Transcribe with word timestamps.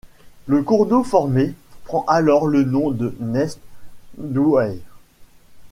Le 0.47 0.63
cours 0.63 0.87
d'eau 0.87 1.03
formé 1.03 1.53
prend 1.85 2.03
alors 2.07 2.47
le 2.47 2.63
nom 2.63 2.89
de 2.89 3.15
Neste 3.19 3.61
d'Oueil. 4.17 4.81